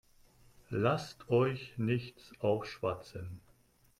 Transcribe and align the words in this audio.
Lasst 0.71 1.29
euch 1.29 1.75
nichts 1.77 2.33
aufschwatzen. 2.39 3.39